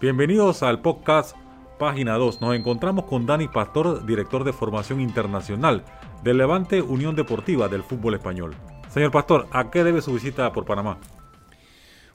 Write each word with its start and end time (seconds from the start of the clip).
Bienvenidos 0.00 0.62
al 0.62 0.80
podcast 0.80 1.36
Página 1.76 2.14
2. 2.14 2.40
Nos 2.40 2.54
encontramos 2.54 3.06
con 3.06 3.26
Dani 3.26 3.48
Pastor, 3.48 4.06
director 4.06 4.44
de 4.44 4.52
formación 4.52 5.00
internacional 5.00 5.82
del 6.22 6.38
Levante 6.38 6.80
Unión 6.82 7.16
Deportiva 7.16 7.66
del 7.66 7.82
fútbol 7.82 8.14
español. 8.14 8.54
Señor 8.90 9.10
Pastor, 9.10 9.48
¿a 9.50 9.72
qué 9.72 9.82
debe 9.82 10.00
su 10.00 10.14
visita 10.14 10.52
por 10.52 10.64
Panamá? 10.64 10.98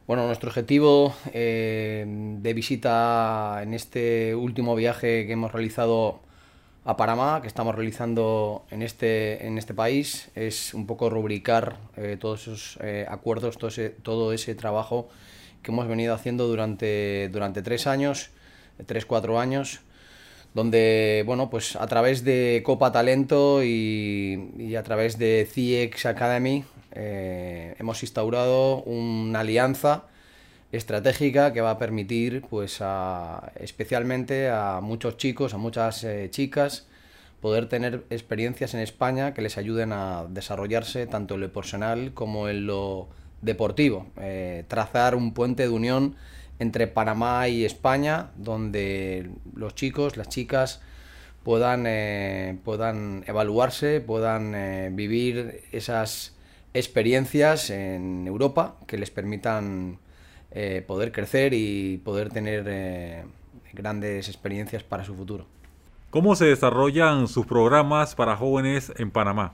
Bueno, 0.07 0.25
nuestro 0.27 0.48
objetivo 0.48 1.14
eh, 1.34 2.05
de 2.07 2.54
visita 2.54 3.59
en 3.61 3.73
este 3.73 4.34
último 4.34 4.75
viaje 4.75 5.27
que 5.27 5.34
hemos 5.34 5.52
realizado 5.52 6.21
a 6.86 6.95
Panamá, 6.95 7.41
que 7.41 7.50
estamos 7.50 7.75
realizando 7.75 8.63
en 8.71 8.81
este, 8.81 9.45
en 9.45 9.57
este 9.57 9.73
país, 9.73 10.31
es 10.36 10.73
un 10.73 10.88
poco 10.88 11.09
rubricar 11.09 11.75
eh, 11.97 12.15
todos 12.18 12.43
esos 12.43 12.79
eh, 12.81 13.05
acuerdos, 13.09 13.57
todo 13.57 13.68
ese, 13.68 13.90
todo 13.90 14.31
ese 14.31 14.55
trabajo 14.55 15.09
que 15.63 15.72
hemos 15.72 15.88
venido 15.88 16.13
haciendo 16.13 16.48
durante, 16.48 17.30
durante 17.30 17.62
tres 17.62 17.88
años, 17.88 18.30
tres, 18.85 19.05
cuatro 19.05 19.40
años, 19.40 19.80
donde, 20.53 21.23
bueno, 21.26 21.49
pues 21.49 21.76
a 21.76 21.88
través 21.88 22.23
de 22.23 22.62
Copa 22.66 22.91
Talento 22.91 23.63
y, 23.63 24.76
a 24.77 24.84
través 24.84 25.17
de 25.17 25.48
CIEX 25.49 26.05
Academy 26.05 26.63
eh, 26.91 27.76
hemos 27.80 28.03
instaurado 28.03 28.84
una 28.84 29.39
alianza 29.39 30.03
estratégica 30.72 31.53
que 31.53 31.62
va 31.62 31.72
a 31.72 31.77
permitir, 31.77 32.41
pues, 32.50 32.81
especialmente 33.55 34.50
a 34.50 34.80
muchos 34.81 35.17
chicos, 35.17 35.53
a 35.53 35.58
muchas 35.58 36.03
eh, 36.03 36.30
chicas, 36.30 36.88
poder 37.41 37.67
tener 37.67 38.05
experiencias 38.09 38.73
en 38.73 38.80
España 38.80 39.34
que 39.34 39.41
les 39.41 39.58
ayuden 39.58 39.91
a 39.91 40.25
desarrollarse 40.30 41.08
tanto 41.08 41.36
en 41.36 41.41
lo 41.41 41.53
personal 41.53 42.14
como 42.14 42.48
en 42.48 42.67
lo 42.67 43.09
deportivo, 43.43 44.07
eh, 44.17 44.63
trazar 44.67 45.15
un 45.15 45.33
puente 45.33 45.63
de 45.63 45.69
unión 45.69 46.16
entre 46.59 46.88
Panamá 46.88 47.47
y 47.47 47.66
España, 47.66 48.31
donde 48.38 49.30
los 49.55 49.75
chicos, 49.75 50.17
las 50.17 50.30
chicas 50.30 50.81
puedan, 51.44 51.85
eh, 51.85 52.58
puedan 52.63 53.23
evaluarse, 53.27 54.02
puedan 54.02 54.55
eh, 54.55 54.89
vivir 54.91 55.61
esas 55.72 56.35
experiencias 56.73 57.69
en 57.69 58.25
Europa 58.27 58.75
que 58.88 58.97
les 58.97 59.11
permitan 59.11 60.00
poder 60.85 61.11
crecer 61.11 61.52
y 61.55 61.97
poder 61.97 62.30
tener 62.30 63.25
grandes 63.73 64.28
experiencias 64.28 64.83
para 64.83 65.03
su 65.03 65.16
futuro. 65.16 65.47
¿Cómo 66.11 66.35
se 66.35 66.45
desarrollan 66.45 67.28
sus 67.28 67.47
programas 67.47 68.13
para 68.13 68.35
jóvenes 68.35 68.94
en 68.97 69.09
Panamá? 69.09 69.53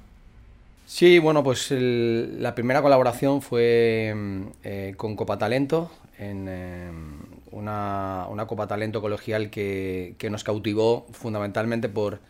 Sí, 0.90 1.20
bueno, 1.20 1.44
pues 1.44 1.70
la 1.70 2.56
primera 2.56 2.82
colaboración 2.82 3.44
fue 3.44 4.12
mm, 4.16 4.42
eh, 4.64 4.94
con 4.98 5.16
Copa 5.16 5.38
Talento, 5.38 5.92
en 6.18 6.48
eh, 6.50 6.90
una, 7.52 8.26
Copa 8.48 8.66
Talento 8.66 9.00
colegial 9.00 9.52
que, 9.52 10.16
nos 10.32 10.44
cautivó 10.44 11.06
fundamentalmente 11.12 11.90
por, 11.90 12.22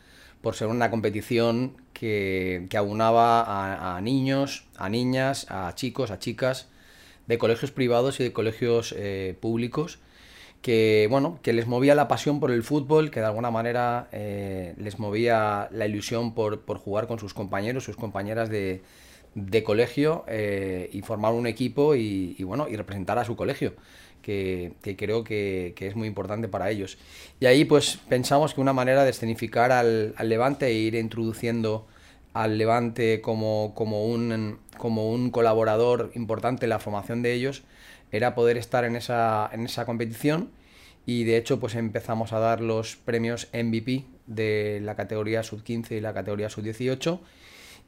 ser 0.51 0.67
una 0.67 0.91
competición 0.91 1.77
que, 1.93 2.67
aunaba 2.75 3.95
a, 3.95 4.01
niños, 4.01 4.65
a 4.75 4.89
niñas, 4.89 5.49
a 5.49 5.73
chicos, 5.75 6.11
a 6.11 6.19
chicas 6.19 6.67
de 7.27 7.37
colegios 7.37 7.71
privados 7.71 8.19
y 8.19 8.23
de 8.23 8.33
colegios 8.33 8.93
eh, 8.97 9.37
públicos 9.39 9.99
que 10.61 11.07
bueno, 11.09 11.39
que 11.41 11.53
les 11.53 11.67
movía 11.67 11.95
la 11.95 12.07
pasión 12.07 12.39
por 12.39 12.51
el 12.51 12.63
fútbol, 12.63 13.11
que 13.11 13.21
de 13.21 13.25
alguna 13.25 13.51
manera 13.51 14.07
eh, 14.11 14.73
les 14.77 14.99
movía 14.99 15.69
la 15.71 15.85
ilusión 15.87 16.33
por, 16.33 16.61
jugar 16.77 17.07
con 17.07 17.19
sus 17.19 17.33
compañeros, 17.33 17.85
sus 17.85 17.95
compañeras 17.95 18.49
de, 18.49 18.81
colegio 19.63 20.25
eh, 20.27 20.89
y 20.91 21.01
formar 21.01 21.33
un 21.33 21.47
equipo 21.47 21.95
y, 21.95 22.35
bueno, 22.43 22.67
y 22.69 22.75
representar 22.75 23.17
a 23.19 23.25
su 23.25 23.37
colegio, 23.37 23.73
que, 24.21 24.73
creo 24.97 25.23
que, 25.23 25.73
es 25.77 25.95
muy 25.95 26.07
importante 26.07 26.49
para 26.49 26.69
ellos. 26.69 26.97
Y 27.39 27.45
ahí 27.45 27.63
pues 27.63 27.97
pensamos 28.09 28.53
que 28.53 28.61
una 28.61 28.73
manera 28.73 29.05
de 29.05 29.11
escenificar 29.11 29.71
al, 29.71 30.13
Levante 30.21 30.67
e 30.67 30.73
ir 30.73 30.95
introduciendo 30.95 31.87
al 32.33 32.57
Levante 32.57 33.21
como, 33.21 33.71
como, 33.75 34.05
un, 34.05 34.59
como 34.77 35.09
un 35.09 35.31
colaborador 35.31 36.11
importante 36.15 36.65
en 36.65 36.71
la 36.71 36.79
formación 36.79 37.21
de 37.21 37.33
ellos, 37.33 37.63
era 38.11 38.35
poder 38.35 38.57
estar 38.57 38.83
en 38.85 38.95
esa, 38.95 39.49
en 39.51 39.65
esa 39.65 39.85
competición 39.85 40.49
y 41.05 41.23
de 41.23 41.37
hecho 41.37 41.59
pues 41.59 41.75
empezamos 41.75 42.33
a 42.33 42.39
dar 42.39 42.61
los 42.61 42.95
premios 42.95 43.49
MVP 43.53 44.05
de 44.27 44.79
la 44.83 44.95
categoría 44.95 45.43
sub-15 45.43 45.91
y 45.97 46.01
la 46.01 46.13
categoría 46.13 46.49
sub-18 46.49 47.19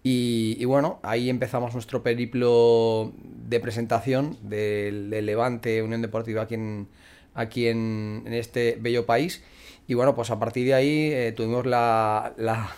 y, 0.04 0.66
bueno, 0.66 1.00
ahí 1.04 1.30
empezamos 1.30 1.76
nuestro 1.76 2.02
periplo 2.02 3.14
de 3.24 3.60
presentación 3.60 4.38
del, 4.42 5.12
Levante 5.12 5.84
Unión 5.84 6.02
Deportiva 6.02 6.44
aquí 6.44 6.56
en, 6.56 6.88
aquí 7.36 7.68
en, 7.68 8.24
este 8.28 8.78
bello 8.82 9.06
país. 9.06 9.44
Y 9.88 9.94
bueno, 9.94 10.16
pues 10.16 10.32
a 10.32 10.40
partir 10.40 10.66
de 10.66 10.74
ahí 10.74 11.12
eh, 11.12 11.34
tuvimos 11.36 11.68
la, 11.68 12.34
la, 12.38 12.72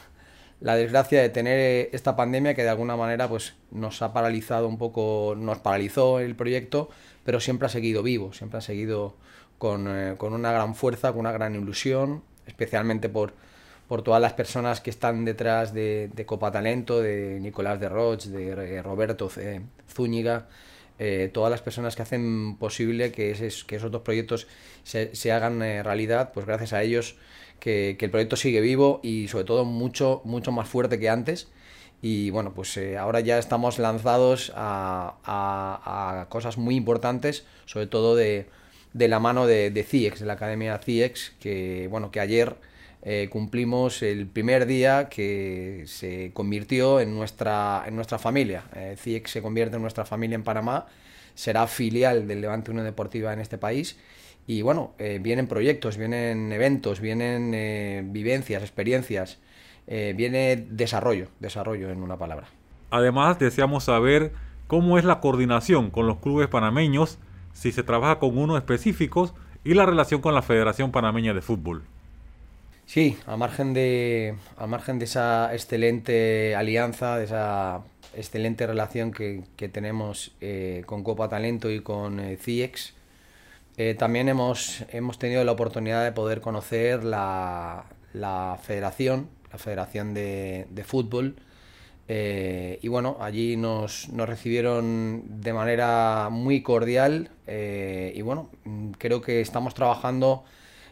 la 0.64 0.78
desgracia 0.78 1.22
de 1.22 1.28
tener 1.28 1.90
esta 1.92 2.16
pandemia 2.16 2.54
que 2.54 2.64
de 2.64 2.70
alguna 2.70 2.96
manera 2.96 3.28
pues 3.28 3.54
nos 3.70 4.02
ha 4.02 4.14
paralizado 4.14 4.70
un 4.70 4.78
poco, 4.78 5.36
nos 5.38 5.60
paralizó 5.60 6.22
el 6.22 6.38
proyecto, 6.38 6.90
pero 7.26 7.42
siempre 7.42 7.66
ha 7.66 7.70
seguido 7.70 8.02
vivo, 8.02 8.32
siempre 8.32 8.60
ha 8.60 8.62
seguido 8.62 9.14
con, 9.58 9.88
eh, 9.90 10.16
una 10.22 10.54
gran 10.54 10.74
fuerza, 10.74 11.12
con 11.12 11.20
una 11.20 11.34
gran 11.34 11.54
ilusión, 11.56 12.24
especialmente 12.48 13.10
por, 13.10 13.34
por 13.90 14.04
todas 14.04 14.22
las 14.22 14.32
personas 14.32 14.80
que 14.80 14.90
están 14.90 15.26
detrás 15.26 15.74
de, 15.74 16.10
Copa 16.26 16.50
Talento, 16.50 17.02
de 17.02 17.42
Nicolás 17.42 17.82
de 17.82 17.90
Roch, 17.90 18.24
de 18.24 18.78
eh, 18.78 18.82
Roberto 18.82 19.30
Zúñiga, 19.94 20.48
eh, 20.98 21.30
todas 21.34 21.52
las 21.52 21.62
personas 21.62 21.98
que 21.98 22.04
hacen 22.04 22.56
posible 22.56 23.12
que, 23.12 23.34
que 23.68 23.76
esos 23.76 23.92
dos 23.92 24.02
proyectos 24.02 24.48
se, 24.86 25.32
hagan 25.34 25.60
realidad, 25.60 26.32
pues 26.34 26.46
gracias 26.46 26.72
a 26.72 26.84
ellos 26.84 27.18
que, 27.60 27.98
el 28.00 28.10
proyecto 28.12 28.36
sigue 28.36 28.62
vivo 28.62 29.00
y 29.04 29.28
sobre 29.28 29.46
todo 29.46 29.66
mucho, 29.66 30.22
mucho 30.26 30.52
más 30.52 30.68
fuerte 30.68 31.00
que 31.00 31.10
antes. 31.10 31.50
Y 32.02 32.30
bueno, 32.32 32.54
pues 32.54 32.78
ahora 33.00 33.22
ya 33.22 33.38
estamos 33.40 33.80
lanzados 33.80 34.52
a, 34.56 36.28
cosas 36.30 36.58
muy 36.58 36.76
importantes, 36.76 37.46
sobre 37.66 37.88
todo 37.88 38.16
de, 38.16 38.48
de 38.94 39.08
la 39.08 39.20
mano 39.20 39.48
de, 39.48 39.72
de, 39.72 39.84
CIEX, 39.84 40.20
de 40.20 40.26
la 40.26 40.34
Academia 40.34 40.78
CIEX, 40.80 41.34
que 41.40 41.88
bueno, 41.90 42.12
que 42.12 42.20
ayer 42.20 42.58
eh, 43.06 43.28
cumplimos 43.30 44.02
el 44.02 44.28
primer 44.28 44.66
día 44.66 45.10
que 45.10 45.84
se 45.88 46.32
convirtió 46.34 47.02
en 47.02 47.14
nuestra, 47.14 47.84
en 47.86 47.98
nuestra 47.98 48.18
familia. 48.18 48.64
Eh, 48.76 48.96
CIEX 48.98 49.32
se 49.32 49.42
convierte 49.42 49.76
en 49.76 49.82
nuestra 49.82 50.06
familia 50.06 50.36
en 50.36 50.44
Panamá, 50.44 50.88
será 51.36 51.68
filial 51.68 52.28
del 52.30 52.40
Levante 52.40 52.72
Unión 52.72 52.86
Deportiva 52.86 53.34
en 53.34 53.42
este 53.42 53.58
país. 53.58 53.98
Y 54.46 54.62
bueno, 54.62 54.94
eh, 55.00 55.20
vienen 55.22 55.48
proyectos, 55.48 55.98
vienen 55.98 56.52
eventos, 56.52 57.00
vienen 57.00 58.12
vivencias, 58.12 58.62
experiencias, 58.62 59.40
viene 59.88 60.66
desarrollo, 60.70 61.28
desarrollo 61.40 61.90
en 61.90 62.02
una 62.02 62.18
palabra. 62.18 62.48
Además, 62.90 63.40
deseamos 63.40 63.86
saber 63.86 64.32
cómo 64.68 64.98
es 64.98 65.06
la 65.06 65.20
coordinación 65.20 65.90
con 65.90 66.08
los 66.08 66.18
clubes 66.18 66.48
panameños 66.48 67.20
si 67.54 67.72
se 67.72 67.84
trabaja 67.84 68.20
con 68.20 68.38
unos 68.38 68.58
específicos 68.58 69.34
y 69.64 69.74
la 69.74 69.86
relación 69.86 70.22
con 70.22 70.34
la 70.34 70.42
Federación 70.42 70.92
Panameña 70.92 71.34
de 71.34 71.42
Fútbol. 71.42 71.84
Sí, 72.86 73.18
al 73.26 73.38
margen 73.38 73.74
de, 73.74 74.36
al 74.58 74.68
margen 74.68 75.00
de 75.00 75.06
esa 75.06 75.54
excelente 75.54 76.56
alianza, 76.56 77.18
de 77.18 77.26
esa 77.26 77.82
excelente 78.14 78.68
relación 78.68 79.12
que, 79.12 79.44
tenemos 79.72 80.36
eh, 80.42 80.84
con 80.86 81.04
Copa 81.04 81.30
Talento 81.30 81.72
y 81.72 81.80
con 81.80 82.20
eh, 82.20 82.38
CIEX, 82.38 82.94
eh, 83.78 83.96
también 83.96 84.30
hemos, 84.30 84.84
hemos 84.90 85.18
tenido 85.18 85.44
la 85.44 85.52
oportunidad 85.52 86.04
de 86.04 86.12
poder 86.12 86.42
conocer 86.42 87.04
la, 87.04 87.86
la 88.14 88.60
federación, 88.62 89.30
la 89.52 89.58
Federación 89.58 90.14
de, 90.14 90.68
de 90.70 90.84
Fútbol, 90.84 91.36
eh, 92.08 92.80
y 92.82 92.88
bueno, 92.90 93.18
allí 93.22 93.56
nos, 93.56 94.10
recibieron 94.14 95.42
de 95.42 95.54
manera 95.54 96.30
muy 96.30 96.62
cordial 96.62 97.30
eh, 97.48 98.12
y 98.16 98.22
bueno, 98.22 98.50
creo 98.98 99.22
que 99.22 99.42
estamos 99.42 99.74
trabajando 99.74 100.44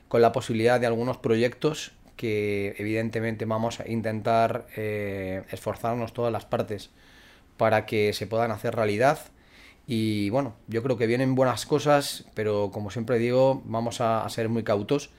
con 0.07 0.21
la 0.21 0.31
posibilidad 0.31 0.79
de 0.79 0.87
algunos 0.87 1.17
proyectos 1.17 1.91
que 2.15 2.75
evidentemente 2.77 3.45
vamos 3.45 3.79
a 3.79 3.89
intentar 3.89 4.67
esforzarnos 4.75 6.13
todas 6.13 6.31
las 6.31 6.45
partes 6.45 6.91
para 7.57 7.85
que 7.85 8.13
se 8.13 8.27
puedan 8.27 8.51
hacer 8.51 8.75
realidad. 8.75 9.19
Y 9.87 10.29
bueno, 10.29 10.55
yo 10.67 10.83
creo 10.83 10.97
que 10.97 11.07
vienen 11.07 11.35
buenas 11.35 11.65
cosas, 11.65 12.25
pero 12.33 12.71
como 12.71 12.91
siempre 12.91 13.17
digo, 13.17 13.61
vamos 13.65 13.99
a, 13.99 14.27
ser 14.29 14.47
muy 14.47 14.63
cautos 14.63 15.09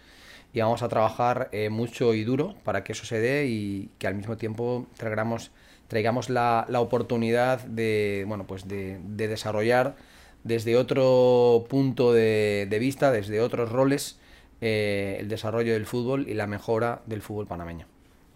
y 0.53 0.61
vamos 0.61 0.83
a 0.83 0.89
trabajar 0.89 1.51
mucho 1.71 2.15
y 2.15 2.25
duro 2.25 2.55
para 2.63 2.85
que 2.85 2.93
eso 2.93 3.05
se 3.05 3.21
dé 3.21 3.47
y 3.47 3.91
que 3.99 4.07
al 4.07 4.15
mismo 4.15 4.37
tiempo 4.37 4.87
traigamos 4.97 5.51
traigamos 5.93 6.31
la, 6.31 6.67
oportunidad 6.79 7.61
de, 7.67 8.25
bueno, 8.27 8.47
pues 8.47 8.67
de, 8.67 8.99
desarrollar 9.05 9.95
desde 10.43 10.79
otro 10.79 11.67
punto 11.69 12.15
de, 12.15 12.77
vista, 12.81 13.13
desde 13.13 13.43
otros 13.43 13.71
roles, 13.71 14.19
eh, 14.63 15.19
el 15.21 15.29
desarrollo 15.29 15.75
del 15.75 15.85
fútbol 15.85 16.31
y 16.31 16.33
la 16.33 16.47
mejora 16.47 17.03
del 17.05 17.21
fútbol 17.21 17.47
panameño. 17.47 17.85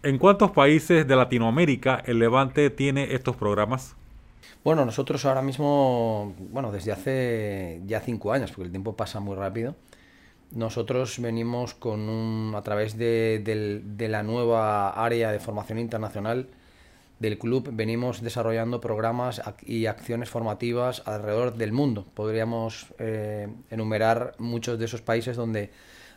¿En 0.03 0.19
cuántos 0.19 0.51
países 0.51 1.07
de 1.07 1.15
Latinoamérica 1.15 2.03
el 2.05 2.19
Levante 2.19 2.69
tiene 2.69 3.15
estos 3.15 3.35
programas? 3.35 3.95
Bueno, 4.63 4.85
nosotros 4.85 5.23
ahora 5.25 5.41
mismo, 5.41 6.33
bueno, 6.51 6.71
desde 6.71 6.91
hace 6.91 7.81
ya 7.85 8.01
cinco 8.01 8.33
años, 8.33 8.51
porque 8.51 8.65
el 8.65 8.71
tiempo 8.71 8.95
pasa 8.95 9.19
muy 9.19 9.35
rápido, 9.35 9.75
nosotros 10.51 11.19
venimos 11.19 11.73
con 11.73 12.07
un, 12.07 12.53
a 12.55 12.61
través 12.61 12.97
de, 12.97 13.81
la 13.97 14.23
nueva 14.23 14.89
área 14.89 15.31
de 15.31 15.39
formación 15.39 15.79
internacional 15.79 16.47
del 17.19 17.37
club, 17.37 17.69
venimos 17.73 18.21
desarrollando 18.21 18.79
programas 18.79 19.41
y 19.65 19.87
acciones 19.87 20.29
formativas 20.29 21.01
alrededor 21.05 21.55
del 21.55 21.71
mundo. 21.71 22.05
Podríamos 22.13 22.87
eh, 22.99 23.47
enumerar 23.71 24.35
muchos 24.37 24.77
de 24.79 24.85
esos 24.85 25.01
países 25.01 25.35
donde 25.35 25.71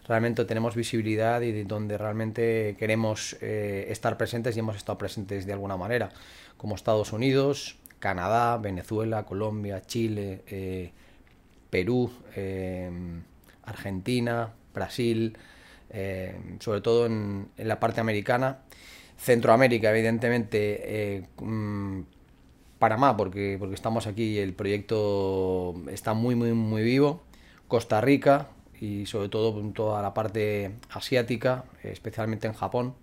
realmente 0.06 0.44
tenemos 0.44 0.76
visibilidad 0.76 1.40
y 1.40 1.64
donde 1.64 1.96
realmente 1.96 2.76
queremos 2.78 3.36
eh, 3.40 3.86
estar 3.88 4.16
presentes 4.16 4.56
y 4.56 4.60
hemos 4.60 4.76
estado 4.76 4.98
presentes 4.98 5.46
de 5.46 5.52
alguna 5.52 5.76
manera, 5.76 6.10
como 6.56 6.74
Estados 6.74 7.12
Unidos, 7.12 7.79
Canadá, 8.00 8.56
Venezuela, 8.58 9.24
Colombia, 9.24 9.82
Chile, 9.82 10.42
eh, 10.48 10.92
Perú, 11.70 12.10
Argentina, 13.64 14.52
Brasil, 14.74 15.36
eh, 15.90 16.36
sobre 16.60 16.80
todo 16.80 17.06
en, 17.06 17.48
la 17.56 17.80
parte 17.80 18.00
americana, 18.00 18.58
Centroamérica, 19.18 19.90
evidentemente, 19.90 21.16
eh, 21.16 21.26
mm, 21.40 22.02
Panamá, 22.78 23.16
porque, 23.16 23.56
porque 23.58 23.74
estamos 23.74 24.06
aquí 24.06 24.22
y 24.22 24.38
el 24.38 24.54
proyecto 24.54 25.74
está 25.90 26.14
muy, 26.14 26.34
muy, 26.34 26.52
muy 26.52 26.82
vivo, 26.82 27.22
Costa 27.68 28.00
Rica 28.00 28.48
y 28.80 29.06
sobre 29.06 29.28
todo 29.28 29.60
toda 29.72 30.00
la 30.00 30.14
parte 30.14 30.72
asiática, 30.90 31.64
especialmente 31.82 32.46
en 32.46 32.54
Japón. 32.54 32.94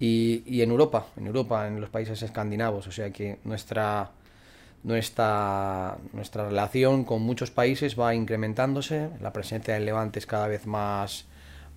Y, 0.00 0.62
en 0.62 0.70
Europa, 0.70 1.06
en 1.16 1.26
Europa, 1.26 1.66
en 1.66 1.80
los 1.80 1.90
países 1.90 2.22
escandinavos. 2.22 2.86
O 2.86 2.92
sea 2.92 3.10
que 3.10 3.38
nuestra, 3.44 4.10
nuestra, 4.84 5.98
nuestra 6.12 6.48
relación 6.48 7.04
con 7.04 7.22
muchos 7.22 7.50
países 7.50 7.98
va 7.98 8.14
incrementándose, 8.14 9.10
la 9.20 9.32
presencia 9.32 9.74
del 9.74 9.84
Levante 9.84 10.18
es 10.20 10.26
cada 10.26 10.46
vez 10.46 10.66
más, 10.66 11.26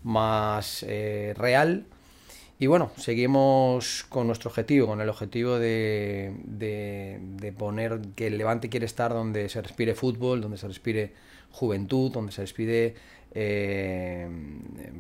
más 0.03 0.85
eh, 0.87 1.33
real. 1.35 1.85
Y 2.59 2.67
bueno, 2.67 2.91
seguimos 2.95 4.05
con 4.07 4.27
nuestro 4.27 4.49
objetivo, 4.51 4.85
con 4.85 5.01
el 5.01 5.09
objetivo 5.09 5.57
de, 5.57 6.31
de, 6.45 7.51
poner 7.57 8.01
que 8.15 8.27
el 8.27 8.37
Levante 8.37 8.69
quiere 8.69 8.85
estar 8.85 9.11
donde 9.11 9.49
se 9.49 9.63
respire 9.63 9.95
fútbol, 9.95 10.41
donde 10.41 10.59
se 10.59 10.67
respire 10.67 11.11
juventud, 11.49 12.11
donde 12.11 12.31
se 12.31 12.41
respire 12.41 12.93
eh, 13.33 14.29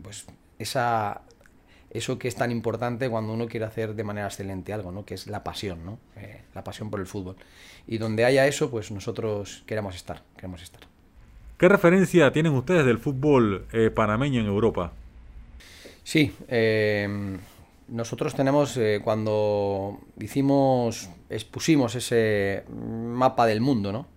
pues 0.01 0.25
esa 0.57 1.21
eso 1.93 2.17
que 2.17 2.27
es 2.27 2.35
tan 2.35 2.51
importante 2.51 3.09
cuando 3.09 3.33
uno 3.33 3.47
quiere 3.47 3.65
hacer 3.65 3.95
de 3.95 4.03
manera 4.03 4.27
excelente 4.27 4.71
algo, 4.71 4.91
¿no? 4.91 5.05
que 5.05 5.13
es 5.13 5.27
la 5.27 5.43
pasión, 5.43 5.85
¿no? 5.85 5.99
Eh, 6.15 6.41
la 6.55 6.63
pasión 6.63 6.89
por 6.89 7.01
el 7.01 7.05
fútbol. 7.05 7.35
Y 7.85 7.97
donde 7.97 8.23
haya 8.23 8.47
eso, 8.47 8.71
pues 8.71 8.91
nosotros 8.91 9.63
queremos 9.65 9.95
estar, 9.95 10.23
queremos 10.35 10.61
estar. 10.63 10.81
¿Qué 11.57 11.67
referencia 11.67 12.31
tienen 12.31 12.53
ustedes 12.53 12.85
del 12.85 12.97
fútbol 12.97 13.67
eh, 13.73 13.91
panameño 13.91 14.39
en 14.39 14.47
Europa? 14.47 14.93
Sí, 16.03 16.33
em, 16.47 17.37
nosotros 17.89 18.35
tenemos, 18.35 18.77
eh, 18.77 19.01
cuando 19.03 19.99
hicimos, 20.19 21.09
expusimos 21.29 21.95
ese 21.95 22.63
mapa 22.69 23.45
del 23.45 23.59
mundo, 23.59 23.91
¿no? 23.91 24.07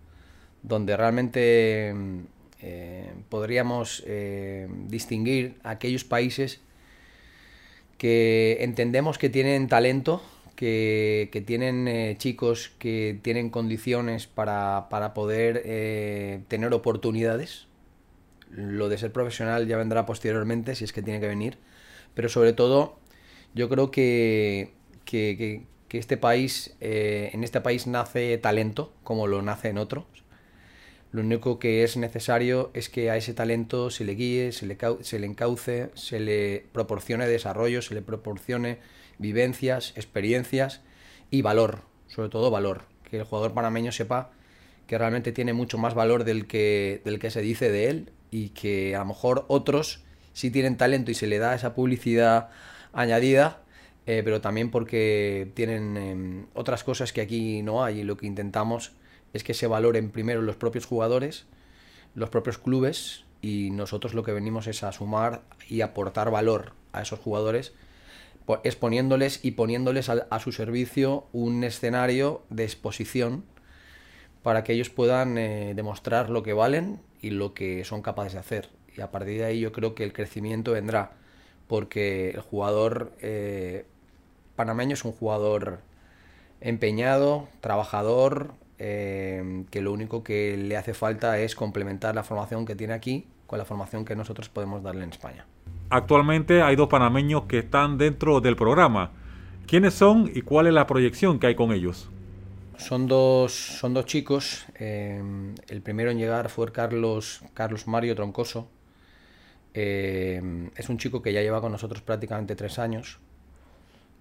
donde 0.62 0.96
realmente 0.96 1.94
podríamos 3.28 4.02
distinguir 4.88 5.58
aquellos 5.62 6.04
países 6.04 6.62
que 7.98 8.58
entendemos 8.60 9.18
que 9.18 9.30
tienen 9.30 9.68
talento, 9.68 10.22
que, 10.56 11.44
tienen 11.46 11.88
eh, 11.88 12.16
chicos 12.18 12.72
que 12.78 13.18
tienen 13.22 13.50
condiciones 13.50 14.26
para, 14.26 14.88
poder 15.14 15.62
eh, 15.64 16.40
tener 16.48 16.72
oportunidades. 16.72 17.66
Lo 18.50 18.88
de 18.88 18.98
ser 18.98 19.12
profesional 19.12 19.66
ya 19.66 19.76
vendrá 19.76 20.06
posteriormente, 20.06 20.74
si 20.74 20.84
es 20.84 20.92
que 20.92 21.02
tiene 21.02 21.20
que 21.20 21.28
venir. 21.28 21.58
Pero 22.14 22.28
sobre 22.28 22.52
todo, 22.52 22.98
yo 23.54 23.68
creo 23.68 23.90
que, 23.90 24.72
que, 25.04 25.66
este 25.90 26.16
país, 26.16 26.74
eh, 26.80 27.30
en 27.32 27.44
este 27.44 27.60
país 27.60 27.86
nace 27.86 28.36
talento, 28.38 28.92
como 29.04 29.28
lo 29.28 29.42
nace 29.42 29.68
en 29.68 29.78
otros. 29.78 30.04
Lo 31.14 31.20
único 31.20 31.60
que 31.60 31.84
es 31.84 31.96
necesario 31.96 32.72
es 32.74 32.88
que 32.88 33.08
a 33.08 33.16
ese 33.16 33.34
talento 33.34 33.88
se 33.88 34.04
le 34.04 34.16
guíe, 34.16 34.50
se 34.50 34.66
le, 34.66 34.76
se 35.02 35.20
le 35.20 35.26
encauce, 35.26 35.90
se 35.94 36.18
le 36.18 36.66
proporcione 36.72 37.28
desarrollo, 37.28 37.82
se 37.82 37.94
le 37.94 38.02
proporcione 38.02 38.78
vivencias, 39.18 39.92
experiencias 39.94 40.80
y 41.30 41.42
valor, 41.42 41.82
sobre 42.08 42.30
todo 42.30 42.50
valor. 42.50 42.86
Que 43.08 43.18
el 43.18 43.22
jugador 43.22 43.54
panameño 43.54 43.92
sepa 43.92 44.32
que 44.88 44.98
realmente 44.98 45.30
tiene 45.30 45.52
mucho 45.52 45.78
más 45.78 45.94
valor 45.94 46.24
del 46.24 46.48
que, 46.48 47.00
del 47.04 47.20
que 47.20 47.30
se 47.30 47.42
dice 47.42 47.70
de 47.70 47.90
él 47.90 48.10
y 48.32 48.48
que 48.48 48.96
a 48.96 48.98
lo 48.98 49.04
mejor 49.04 49.44
otros 49.46 50.02
sí 50.32 50.50
tienen 50.50 50.76
talento 50.76 51.12
y 51.12 51.14
se 51.14 51.28
le 51.28 51.38
da 51.38 51.54
esa 51.54 51.76
publicidad 51.76 52.48
añadida, 52.92 53.62
eh, 54.06 54.22
pero 54.24 54.40
también 54.40 54.72
porque 54.72 55.52
tienen 55.54 55.96
em, 55.96 56.46
otras 56.54 56.82
cosas 56.82 57.12
que 57.12 57.20
aquí 57.20 57.62
no 57.62 57.84
hay 57.84 58.00
y 58.00 58.02
lo 58.02 58.16
que 58.16 58.26
intentamos 58.26 58.96
es 59.34 59.44
que 59.44 59.52
se 59.52 59.66
valoren 59.66 60.10
primero 60.10 60.40
los 60.40 60.56
propios 60.56 60.86
jugadores, 60.86 61.44
los 62.14 62.30
propios 62.30 62.56
clubes 62.56 63.24
y 63.42 63.70
nosotros 63.70 64.14
lo 64.14 64.22
que 64.22 64.32
venimos 64.32 64.66
es 64.66 64.82
a 64.82 64.92
sumar 64.92 65.42
y 65.68 65.82
aportar 65.82 66.30
valor 66.30 66.72
a 66.92 67.02
esos 67.02 67.18
jugadores 67.18 67.74
exponiéndoles 68.62 69.44
y 69.44 69.52
poniéndoles 69.52 70.08
a, 70.08 70.38
su 70.38 70.52
servicio 70.52 71.26
un 71.32 71.64
escenario 71.64 72.42
de 72.50 72.64
exposición 72.64 73.44
para 74.42 74.64
que 74.64 74.74
ellos 74.74 74.90
puedan 74.90 75.38
eh, 75.38 75.72
demostrar 75.74 76.28
lo 76.28 76.42
que 76.42 76.52
valen 76.52 77.00
y 77.22 77.30
lo 77.30 77.54
que 77.54 77.84
son 77.84 78.02
capaces 78.02 78.34
de 78.34 78.38
hacer. 78.38 78.68
Y 78.94 79.00
a 79.00 79.10
partir 79.10 79.38
de 79.38 79.46
ahí 79.46 79.60
yo 79.60 79.72
creo 79.72 79.94
que 79.94 80.04
el 80.04 80.12
crecimiento 80.12 80.72
vendrá, 80.72 81.12
porque 81.66 82.30
el 82.30 82.40
jugador 82.40 83.12
eh, 83.22 83.86
panameño 84.56 84.92
es 84.92 85.04
un 85.04 85.12
jugador 85.12 85.80
empeñado, 86.60 87.48
trabajador, 87.60 88.52
Em, 88.78 89.64
que 89.66 89.80
lo 89.80 89.92
único 89.92 90.24
que 90.24 90.56
le 90.56 90.76
hace 90.76 90.94
falta 90.94 91.38
es 91.38 91.54
complementar 91.54 92.14
la 92.14 92.24
formación 92.24 92.66
que 92.66 92.74
tiene 92.74 92.92
aquí 92.92 93.24
con 93.46 93.58
la 93.58 93.64
formación 93.64 94.04
que 94.04 94.16
nosotros 94.16 94.48
podemos 94.48 94.82
darle 94.82 95.04
en 95.04 95.10
España. 95.10 95.46
Actualmente 95.90 96.60
hay 96.60 96.74
dos 96.74 96.88
panameños 96.88 97.44
que 97.44 97.58
están 97.58 97.98
dentro 97.98 98.40
del 98.40 98.56
programa. 98.56 99.12
¿Quiénes 99.66 99.94
son 99.94 100.28
y 100.34 100.42
cuál 100.42 100.66
es 100.66 100.74
la 100.74 100.86
proyección 100.86 101.38
que 101.38 101.46
hay 101.46 101.54
con 101.54 101.72
ellos? 101.72 102.10
Son 102.76 103.06
dos, 103.06 103.52
son 103.52 103.94
dos 103.94 104.06
chicos. 104.06 104.66
Em, 104.74 105.54
el 105.68 105.80
primero 105.80 106.10
en 106.10 106.18
llegar 106.18 106.48
fue 106.48 106.72
Carlos, 106.72 107.42
Carlos 107.54 107.86
Mario 107.86 108.16
Troncoso. 108.16 108.68
Em, 109.72 110.70
es 110.76 110.88
un 110.88 110.98
chico 110.98 111.22
que 111.22 111.32
ya 111.32 111.42
lleva 111.42 111.60
con 111.60 111.70
nosotros 111.70 112.02
prácticamente 112.02 112.56
tres 112.56 112.78
años. 112.78 113.20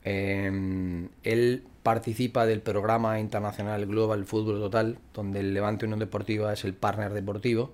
Él 0.03 1.63
participa 1.83 2.45
del 2.45 2.62
programa 2.62 3.19
internacional 3.19 3.86
Global 3.86 4.25
Fútbol 4.25 4.60
Total, 4.60 4.98
donde 5.13 5.41
el 5.41 5.53
Levante 5.53 5.86
Unión 5.86 6.00
Deportiva 6.00 6.53
es 6.53 6.63
el 6.63 6.74
partner 6.74 7.13
deportivo. 7.13 7.72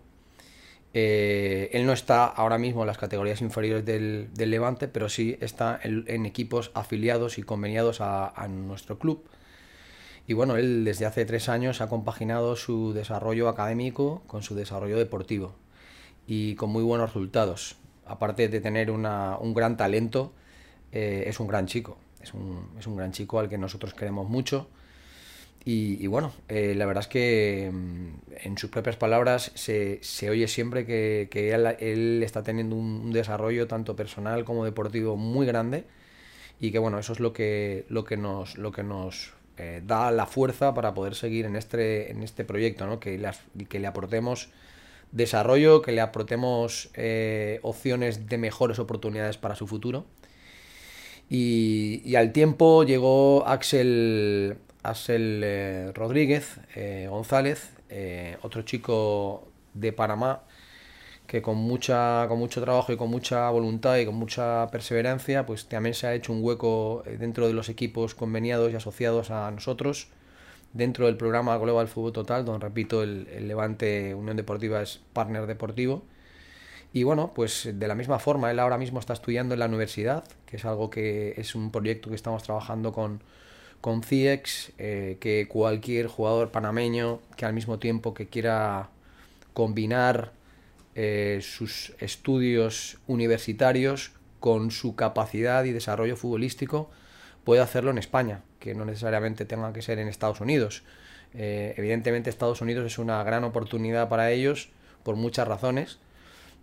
Eh, 0.96 1.70
él 1.74 1.86
no 1.86 1.94
está 1.94 2.26
ahora 2.26 2.58
mismo 2.58 2.82
en 2.82 2.88
las 2.88 2.98
categorías 2.98 3.42
inferiores 3.42 3.86
del, 3.86 4.30
Levante, 4.36 4.88
pero 4.88 5.08
sí 5.08 5.38
está 5.40 5.80
en, 5.84 6.26
equipos 6.26 6.72
afiliados 6.74 7.38
y 7.38 7.44
conveniados 7.44 8.02
a, 8.02 8.48
nuestro 8.50 8.98
club. 8.98 9.24
Y 10.28 10.34
bueno, 10.34 10.58
él 10.58 10.84
desde 10.84 11.06
hace 11.06 11.26
tres 11.26 11.48
años 11.50 11.82
ha 11.82 11.88
compaginado 11.88 12.56
su 12.56 12.94
desarrollo 12.94 13.50
académico 13.50 14.24
con 14.28 14.44
su 14.44 14.56
desarrollo 14.56 14.98
deportivo 14.98 15.54
y 16.28 16.56
con 16.56 16.72
muy 16.72 16.84
buenos 16.84 17.14
resultados. 17.14 17.78
Aparte 18.06 18.48
de 18.48 18.60
tener 18.60 18.90
un 18.90 19.54
gran 19.54 19.78
talento, 19.78 20.34
eh, 20.92 21.26
es 21.28 21.40
un 21.40 21.48
gran 21.48 21.68
chico 21.68 21.98
es 22.22 22.34
un, 22.34 22.70
es 22.78 22.88
un 22.88 22.96
gran 22.96 23.12
chico 23.12 23.40
al 23.40 23.50
que 23.50 23.58
nosotros 23.58 23.94
queremos 23.94 24.30
mucho. 24.30 24.68
Y, 25.66 26.08
bueno, 26.08 26.32
eh, 26.48 26.74
la 26.76 26.86
verdad 26.86 27.04
es 27.04 27.08
que 27.08 27.70
mm, 27.72 28.08
en 28.44 28.58
sus 28.58 28.70
propias 28.70 28.96
palabras 28.96 29.52
se, 29.56 30.00
se 30.02 30.30
oye 30.30 30.48
siempre 30.48 30.86
que, 30.86 31.28
que 31.30 31.54
él, 31.54 32.24
está 32.24 32.42
teniendo 32.44 32.76
un 32.76 33.12
desarrollo 33.12 33.68
tanto 33.68 33.96
personal 33.96 34.46
como 34.46 34.66
deportivo 34.66 35.16
muy 35.18 35.46
grande 35.46 35.86
y 36.60 36.72
que 36.72 36.80
bueno, 36.80 36.98
eso 36.98 37.14
es 37.14 37.20
lo 37.20 37.34
que, 37.34 37.86
lo 37.90 38.04
que 38.04 38.18
nos, 38.18 38.58
lo 38.58 38.72
que 38.72 38.84
nos 38.84 39.34
eh, 39.58 39.82
da 39.86 40.12
la 40.12 40.26
fuerza 40.26 40.74
para 40.74 40.94
poder 40.94 41.14
seguir 41.14 41.46
en 41.46 41.56
este, 41.56 42.12
en 42.12 42.24
este 42.24 42.46
proyecto, 42.46 42.88
¿no? 42.88 43.00
que, 43.00 43.22
que 43.68 43.80
le 43.80 43.88
aportemos 43.88 44.50
desarrollo, 45.12 45.82
que 45.82 45.92
le 45.92 46.02
aportemos 46.02 46.90
eh, 46.96 47.60
opciones 47.64 48.28
de 48.28 48.38
mejores 48.38 48.80
oportunidades 48.80 49.38
para 49.38 49.56
su 49.56 49.68
futuro 49.68 50.06
y, 51.30 52.16
al 52.16 52.32
tiempo 52.32 52.84
llegó 52.84 53.48
Axel, 53.48 54.58
Axel 54.82 55.42
eh, 55.44 55.92
Rodríguez 55.94 56.60
eh, 56.76 57.08
González, 57.10 57.72
eh, 57.90 58.38
otro 58.42 58.64
chico 58.64 59.48
de 59.76 59.94
Panamá, 59.94 60.42
que 61.28 61.44
con, 61.44 61.58
mucha, 61.58 62.26
con 62.28 62.40
mucho 62.40 62.62
trabajo 62.62 62.92
y 62.92 62.98
con 62.98 63.10
mucha 63.12 63.48
voluntad 63.52 63.98
y 63.98 64.06
con 64.08 64.16
mucha 64.16 64.68
perseverancia, 64.72 65.46
pues 65.46 65.68
también 65.68 65.94
se 65.94 66.08
ha 66.08 66.16
hecho 66.16 66.34
un 66.34 66.44
hueco 66.44 67.04
dentro 67.20 67.48
de 67.48 67.54
los 67.54 67.70
equipos 67.70 68.16
conveniados 68.16 68.72
y 68.74 68.76
asociados 68.76 69.30
a 69.30 69.52
nosotros, 69.52 70.08
dentro 70.74 71.06
del 71.06 71.18
programa 71.18 71.56
Global 71.58 71.88
Fútbol 71.88 72.14
Total, 72.14 72.44
donde 72.44 72.66
repito, 72.66 73.04
el, 73.04 73.28
el 73.32 73.48
Levante 73.48 74.16
Unión 74.16 74.36
Deportiva 74.36 74.82
es 74.82 75.00
partner 75.14 75.46
deportivo 75.46 76.04
Y 76.92 77.04
bueno, 77.04 77.32
pues 77.36 77.70
de 77.72 77.88
la 77.88 77.96
misma 77.96 78.20
forma, 78.20 78.50
él 78.50 78.60
ahora 78.60 78.78
mismo 78.78 79.00
está 79.00 79.14
estudiando 79.14 79.54
en 79.54 79.60
la 79.60 79.68
universidad, 79.68 80.24
que 80.46 80.58
es 80.58 80.66
algo 80.66 80.90
que 80.90 81.36
es 81.38 81.54
un 81.54 81.72
proyecto 81.72 82.10
que 82.10 82.16
estamos 82.16 82.42
trabajando 82.44 82.92
con, 82.92 83.22
con 83.82 84.02
CIEX, 84.02 84.72
eh, 84.78 85.18
que 85.20 85.48
cualquier 85.48 86.08
jugador 86.08 86.50
panameño 86.50 87.20
que 87.38 87.46
al 87.46 87.54
mismo 87.54 87.78
tiempo 87.78 88.14
que 88.14 88.28
quiera 88.28 88.90
combinar 89.54 90.32
eh, 90.96 91.40
sus 91.44 91.94
estudios 92.00 92.98
universitarios 93.08 94.12
con 94.40 94.72
su 94.72 94.96
capacidad 94.96 95.64
y 95.66 95.72
desarrollo 95.72 96.16
futbolístico, 96.16 96.90
puede 97.44 97.62
hacerlo 97.62 97.92
en 97.92 97.98
España, 97.98 98.42
que 98.60 98.74
no 98.74 98.86
necesariamente 98.86 99.46
tenga 99.46 99.74
que 99.74 99.82
ser 99.82 100.00
en 100.00 100.08
Estados 100.08 100.42
Unidos. 100.42 100.84
Eh, 101.34 101.74
evidentemente 101.78 102.30
Estados 102.30 102.62
Unidos 102.62 102.86
es 102.86 102.98
una 102.98 103.24
gran 103.24 103.44
oportunidad 103.44 104.10
para 104.10 104.32
ellos 104.32 104.70
por 105.04 105.16
muchas 105.16 105.48
razones, 105.48 106.00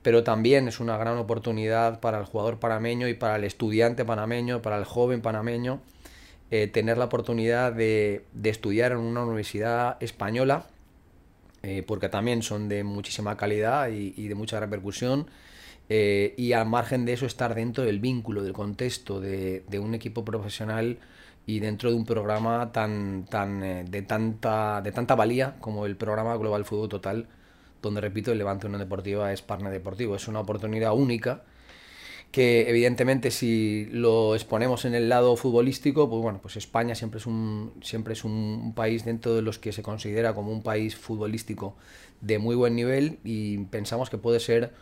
pero 0.06 0.22
también 0.22 0.68
es 0.68 0.78
una 0.78 0.96
gran 0.96 1.18
oportunidad 1.18 1.98
para 1.98 2.20
el 2.20 2.26
jugador 2.26 2.60
panameño 2.60 3.08
y 3.08 3.14
para 3.14 3.34
el 3.34 3.42
estudiante 3.42 4.04
panameño, 4.04 4.62
para 4.62 4.78
el 4.78 4.84
joven 4.84 5.20
panameño, 5.20 5.80
eh, 6.52 6.68
tener 6.68 6.96
la 6.96 7.06
oportunidad 7.06 7.72
de, 7.72 8.24
estudiar 8.44 8.92
en 8.92 8.98
una 8.98 9.24
universidad 9.24 10.00
española, 10.00 10.68
eh, 11.64 11.82
porque 11.84 12.08
también 12.08 12.44
son 12.44 12.68
de 12.68 12.84
muchísima 12.84 13.36
calidad 13.36 13.88
y, 13.88 14.28
de 14.28 14.34
mucha 14.36 14.60
repercusión. 14.60 15.26
Eh, 15.88 16.34
y 16.36 16.52
al 16.52 16.68
margen 16.68 17.04
de 17.04 17.14
eso 17.14 17.26
estar 17.26 17.56
dentro 17.56 17.82
del 17.82 17.98
vínculo, 17.98 18.44
del 18.44 18.52
contexto 18.52 19.18
de, 19.18 19.64
un 19.80 19.92
equipo 19.96 20.24
profesional 20.24 21.00
y 21.46 21.58
dentro 21.58 21.90
de 21.90 21.96
un 21.96 22.04
programa 22.04 22.70
tan, 22.70 23.24
tan, 23.24 23.90
de, 23.90 24.02
tanta, 24.02 24.82
de 24.82 24.92
tanta 24.92 25.16
valía 25.16 25.56
como 25.58 25.84
el 25.84 25.96
programa 25.96 26.36
Global 26.36 26.64
Fútbol 26.64 26.88
Total 26.88 27.26
donde 27.82 28.00
repito, 28.00 28.32
el 28.32 28.38
Levante 28.38 28.66
Unión 28.66 28.80
Deportiva 28.80 29.32
es 29.32 29.42
partner 29.42 29.72
deportivo. 29.72 30.16
Es 30.16 30.28
una 30.28 30.40
oportunidad 30.40 30.94
única 30.94 31.42
que 32.30 32.68
evidentemente 32.68 33.30
si 33.30 33.88
lo 33.92 34.34
exponemos 34.34 34.84
en 34.84 34.94
el 34.94 35.08
lado 35.08 35.36
futbolístico, 35.36 36.10
pues 36.10 36.22
bueno, 36.22 36.38
pues 36.42 36.56
España 36.56 36.94
siempre 36.94 37.18
es 37.18 37.26
un, 37.26 37.72
siempre 37.80 38.12
es 38.12 38.24
un 38.24 38.74
país 38.74 39.04
dentro 39.04 39.34
de 39.34 39.42
los 39.42 39.58
que 39.58 39.72
se 39.72 39.82
considera 39.82 40.34
como 40.34 40.52
un 40.52 40.62
país 40.62 40.96
futbolístico 40.96 41.76
de 42.20 42.38
muy 42.38 42.54
buen 42.54 42.76
nivel 42.76 43.18
y 43.24 43.58
pensamos 43.58 44.10
que 44.10 44.18
puede 44.18 44.40
ser 44.40 44.74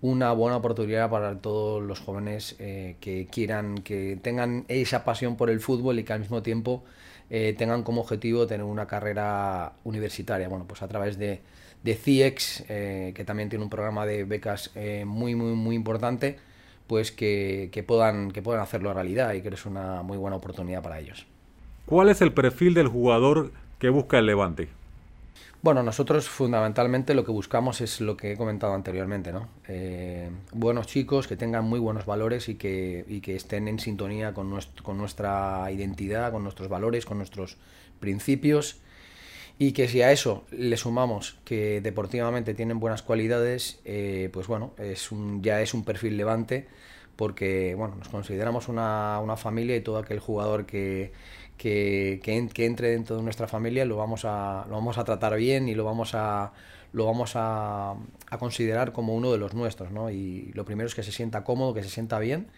una 0.00 0.32
buena 0.32 0.56
oportunidad 0.56 1.10
para 1.10 1.38
todos 1.38 1.82
los 1.82 2.00
jóvenes 2.00 2.56
eh, 2.58 2.96
que 3.00 3.26
quieran, 3.30 3.78
que 3.78 4.18
tengan 4.20 4.64
esa 4.68 5.04
pasión 5.04 5.36
por 5.36 5.48
el 5.48 5.60
fútbol 5.60 5.98
y 5.98 6.04
que 6.04 6.12
al 6.12 6.20
mismo 6.20 6.42
tiempo 6.42 6.84
eh, 7.30 7.54
tengan 7.56 7.82
como 7.82 8.02
objetivo 8.02 8.46
tener 8.46 8.64
una 8.64 8.86
carrera 8.86 9.72
universitaria. 9.84 10.48
Bueno, 10.48 10.64
pues 10.66 10.82
a 10.82 10.88
través 10.88 11.18
de, 11.18 11.40
de 11.82 11.94
CIEX, 11.94 12.64
eh, 12.68 13.12
que 13.14 13.24
también 13.24 13.48
tiene 13.48 13.64
un 13.64 13.70
programa 13.70 14.06
de 14.06 14.24
becas 14.24 14.70
eh, 14.74 15.04
muy, 15.04 15.34
muy, 15.34 15.54
muy 15.54 15.74
importante, 15.74 16.38
pues 16.86 17.10
que, 17.10 17.84
puedan, 17.86 18.30
que 18.30 18.42
puedan 18.42 18.62
hacerlo 18.62 18.94
realidad 18.94 19.32
y 19.34 19.42
que 19.42 19.48
es 19.48 19.66
una 19.66 20.02
muy 20.02 20.16
buena 20.16 20.36
oportunidad 20.36 20.82
para 20.82 21.00
ellos. 21.00 21.26
¿Cuál 21.86 22.08
es 22.08 22.20
el 22.20 22.32
perfil 22.32 22.74
del 22.74 22.88
jugador 22.88 23.52
que 23.78 23.88
busca 23.88 24.18
el 24.18 24.26
Levante? 24.26 24.68
Bueno, 25.66 25.82
nosotros 25.82 26.28
fundamentalmente 26.28 27.12
lo 27.12 27.24
que 27.24 27.32
buscamos 27.32 27.80
es 27.80 28.00
lo 28.00 28.16
que 28.16 28.30
he 28.30 28.36
comentado 28.36 28.72
anteriormente, 28.72 29.32
¿no? 29.32 29.48
Eh, 29.66 30.30
buenos 30.52 30.86
chicos 30.86 31.26
que 31.26 31.36
tengan 31.36 31.64
muy 31.64 31.80
buenos 31.80 32.06
valores 32.06 32.48
y 32.48 32.54
que, 32.54 33.04
y 33.08 33.20
que 33.20 33.34
estén 33.34 33.66
en 33.66 33.80
sintonía 33.80 34.32
con, 34.32 34.56
con 34.84 34.96
nuestra 34.96 35.68
identidad, 35.72 36.30
con 36.30 36.44
nuestros 36.44 36.68
valores, 36.68 37.04
con 37.04 37.18
nuestros 37.18 37.56
principios 37.98 38.76
y 39.58 39.72
que 39.72 39.88
si 39.88 40.02
a 40.02 40.12
eso 40.12 40.44
le 40.52 40.76
sumamos 40.76 41.36
que 41.44 41.80
deportivamente 41.80 42.54
tienen 42.54 42.78
buenas 42.78 43.02
cualidades, 43.02 43.80
eh, 43.84 44.30
pues 44.32 44.46
bueno, 44.46 44.72
es 44.78 45.10
un, 45.10 45.42
ya 45.42 45.62
es 45.62 45.74
un 45.74 45.84
perfil 45.84 46.16
levante 46.16 46.68
porque 47.16 47.74
bueno, 47.74 47.96
nos 47.96 48.08
consideramos 48.08 48.68
una, 48.68 49.18
una 49.20 49.36
familia 49.36 49.74
y 49.74 49.80
todo 49.80 49.98
aquel 49.98 50.20
jugador 50.20 50.64
que, 50.64 51.10
que, 51.56 52.20
que, 52.22 52.66
entre 52.66 52.90
dentro 52.90 53.16
de 53.16 53.22
nuestra 53.22 53.48
familia 53.48 53.84
lo 53.84 53.96
vamos 53.96 54.24
a, 54.24 54.64
lo 54.68 54.74
vamos 54.74 54.98
a 54.98 55.04
tratar 55.04 55.36
bien 55.36 55.68
y 55.68 55.74
lo 55.74 55.84
vamos 55.84 56.14
a, 56.14 56.52
lo 56.92 57.06
vamos 57.06 57.32
a, 57.34 57.92
a, 58.30 58.38
considerar 58.38 58.92
como 58.92 59.14
uno 59.14 59.32
de 59.32 59.38
los 59.38 59.54
nuestros. 59.54 59.90
¿no? 59.90 60.10
Y 60.10 60.52
lo 60.54 60.64
primero 60.64 60.86
es 60.86 60.94
que 60.94 61.02
se 61.02 61.12
sienta 61.12 61.44
cómodo, 61.44 61.74
que 61.74 61.82
se 61.82 61.88
sienta 61.88 62.18
bien. 62.18 62.48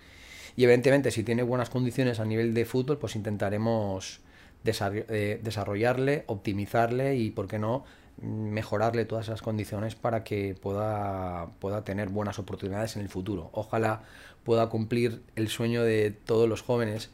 Y 0.57 0.65
evidentemente 0.65 1.11
si 1.11 1.23
tiene 1.23 1.43
buenas 1.43 1.71
condiciones 1.71 2.21
a 2.21 2.25
nivel 2.25 2.55
de 2.55 2.65
fútbol, 2.65 2.99
pues 2.99 3.15
intentaremos 3.15 4.21
eh, 4.65 5.41
desarrollarle, 5.43 6.25
optimizarle 6.27 7.17
y, 7.17 7.31
¿por 7.31 7.47
qué 7.47 7.59
no?, 7.59 7.85
mejorarle 8.21 9.05
todas 9.05 9.27
esas 9.27 9.43
condiciones 9.43 9.95
para 9.95 10.25
que 10.25 10.57
pueda, 10.61 11.51
pueda 11.61 11.85
tener 11.85 12.09
buenas 12.09 12.41
oportunidades 12.41 12.97
en 12.97 13.03
el 13.03 13.09
futuro. 13.09 13.51
Ojalá 13.53 14.03
pueda 14.43 14.69
cumplir 14.69 15.23
el 15.37 15.49
sueño 15.49 15.85
de 15.85 16.11
todos 16.11 16.49
los 16.49 16.63
jóvenes 16.63 17.11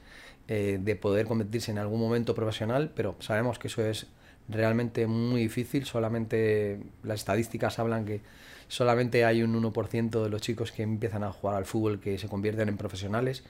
eh, 0.48 0.78
de 0.80 0.96
poder 0.96 1.26
convertirse 1.26 1.70
en 1.70 1.78
algún 1.78 2.00
momento 2.00 2.34
profesional, 2.34 2.92
pero 2.94 3.16
sabemos 3.20 3.58
que 3.58 3.68
eso 3.68 3.84
es 3.84 4.06
realmente 4.48 5.06
muy 5.06 5.42
difícil. 5.42 5.84
Solamente 5.84 6.80
las 7.02 7.20
estadísticas 7.20 7.78
hablan 7.78 8.04
que 8.04 8.20
solamente 8.68 9.24
hay 9.24 9.42
un 9.42 9.54
1% 9.54 10.22
de 10.22 10.28
los 10.28 10.40
chicos 10.42 10.72
que 10.72 10.82
empiezan 10.82 11.24
a 11.24 11.32
jugar 11.32 11.56
al 11.56 11.64
fútbol 11.64 12.00
que 12.00 12.18
se 12.18 12.28
convierten 12.28 12.68
en 12.68 12.76
profesionales. 12.76 13.44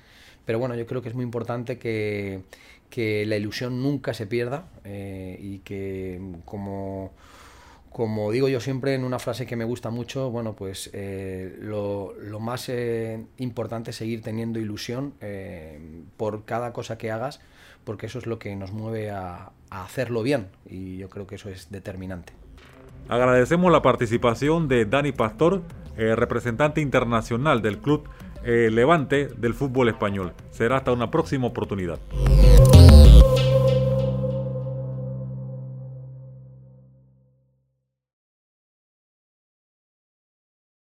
Pero 0.44 0.58
bueno, 0.58 0.74
yo 0.74 0.86
creo 0.86 1.02
que 1.02 1.08
es 1.08 1.14
muy 1.14 1.24
importante 1.24 1.78
que, 1.78 2.42
que 2.90 3.26
la 3.26 3.36
ilusión 3.36 3.82
nunca 3.82 4.14
se 4.14 4.26
pierda 4.26 4.68
eh, 4.84 5.38
y 5.40 5.58
que 5.58 6.20
como, 6.44 7.12
como 7.94 8.32
digo 8.32 8.48
yo 8.48 8.58
siempre 8.58 8.94
en 8.94 9.04
una 9.04 9.20
frase 9.20 9.46
que 9.46 9.54
me 9.54 9.62
gusta 9.62 9.88
mucho, 9.90 10.28
bueno, 10.28 10.54
pues 10.54 10.90
eh, 10.92 11.56
lo, 11.60 12.12
más 12.40 12.68
eh, 12.68 13.24
importante 13.36 13.92
es 13.92 13.96
seguir 13.96 14.20
teniendo 14.20 14.58
ilusión 14.58 15.14
por 16.16 16.44
cada 16.44 16.72
cosa 16.72 16.98
que 16.98 17.12
hagas, 17.12 17.40
porque 17.84 18.06
eso 18.06 18.18
es 18.18 18.26
lo 18.26 18.40
que 18.40 18.56
nos 18.56 18.72
mueve 18.72 19.12
a, 19.12 19.52
a 19.70 19.84
hacerlo 19.84 20.24
bien 20.24 20.48
y 20.68 20.96
yo 20.96 21.08
creo 21.08 21.28
que 21.28 21.36
eso 21.36 21.50
es 21.50 21.70
determinante. 21.70 22.32
Agradecemos 23.08 23.70
la 23.70 23.80
participación 23.80 24.66
de 24.66 24.86
Dani 24.86 25.12
Pastor, 25.12 25.62
representante 25.96 26.80
internacional 26.80 27.62
del 27.62 27.78
club 27.78 28.08
Levante 28.42 29.28
del 29.28 29.54
fútbol 29.54 29.88
español. 29.88 30.32
Será 30.50 30.78
hasta 30.78 30.90
una 30.90 31.12
próxima 31.12 31.46
oportunidad. 31.46 32.00